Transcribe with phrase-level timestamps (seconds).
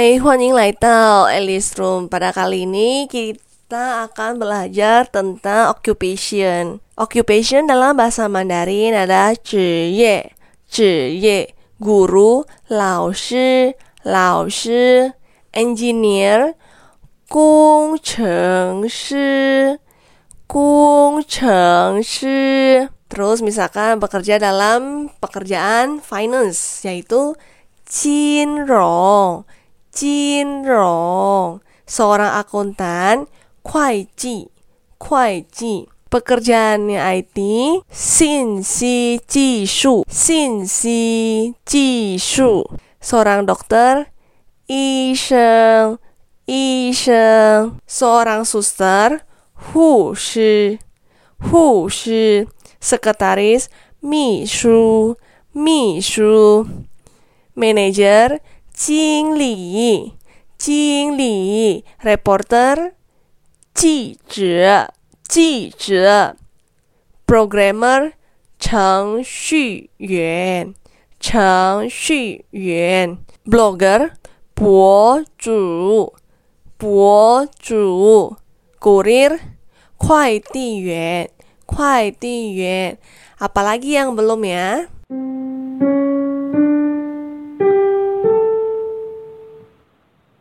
[0.00, 2.08] Hai, 欢迎来到 Alice Room.
[2.08, 6.80] Pada kali ini kita akan belajar tentang occupation.
[6.96, 10.32] Occupation dalam bahasa Mandarin adalah 职业,
[10.64, 15.12] 职业, guru, 老师,老师,
[15.52, 16.56] engineer,
[17.28, 19.76] 工程师,
[20.48, 22.88] 工程师.
[23.12, 27.36] Terus misalkan bekerja dalam pekerjaan finance yaitu
[27.84, 29.44] 金融，
[29.91, 33.27] Jinrong, seorang akuntan
[33.61, 34.47] kuai ji
[36.11, 37.37] Pekerjaannya IT,
[37.87, 40.03] sin Si Ji Shu.
[40.11, 42.67] sin Si Ji Shu.
[42.99, 44.11] Seorang dokter,
[44.67, 45.95] Yisheng.
[46.43, 47.79] Yisheng.
[47.87, 49.23] Seorang suster,
[49.71, 50.75] Hu Shi.
[51.47, 52.43] Hu Shi.
[52.83, 53.71] Sekretaris,
[54.03, 55.15] Mi Shu.
[55.55, 56.67] Mi Shu.
[57.55, 58.39] manager
[58.80, 60.14] 经理，
[60.58, 62.92] 经理，reporter，
[63.74, 64.92] 记者，
[65.26, 66.36] 记者，
[67.26, 68.12] programmer，
[68.58, 70.74] 程序员，
[71.18, 74.10] 程序员，blogger，
[74.54, 76.14] 博主，
[76.76, 78.36] 博主，
[78.80, 79.38] kurir，
[79.96, 81.30] 快递员，
[81.64, 82.98] 快递员，
[83.38, 84.88] apalagi yang belum ya?